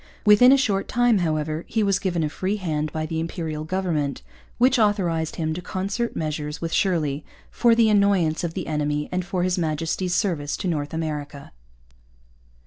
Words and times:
Within 0.25 0.51
a 0.51 0.57
short 0.57 0.87
time, 0.87 1.19
however, 1.19 1.63
he 1.67 1.83
was 1.83 1.99
given 1.99 2.23
a 2.23 2.29
free 2.29 2.55
hand 2.55 2.91
by 2.91 3.05
the 3.05 3.19
Imperial 3.19 3.63
government, 3.63 4.23
which 4.57 4.79
authorized 4.79 5.35
him 5.35 5.53
to 5.53 5.61
concert 5.61 6.15
measures 6.15 6.59
with 6.59 6.73
Shirley 6.73 7.23
'for 7.51 7.75
the 7.75 7.87
annoyance 7.87 8.43
of 8.43 8.55
the 8.55 8.65
enemy, 8.65 9.09
and 9.11 9.23
for 9.23 9.43
his 9.43 9.59
Majesty's 9.59 10.15
Service 10.15 10.57
in 10.63 10.71
North 10.71 10.95
America.' 10.95 11.51